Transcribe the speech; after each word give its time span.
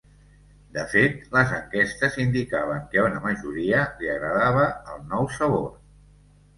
De 0.77 0.85
fet, 0.93 1.19
les 1.35 1.53
enquestes 1.57 2.17
indicaven 2.25 2.83
que 2.95 3.03
a 3.05 3.05
una 3.13 3.23
majoria 3.29 3.87
li 4.03 4.13
agradava 4.19 4.69
el 4.75 5.09
nou 5.15 5.33
sabor. 5.41 5.75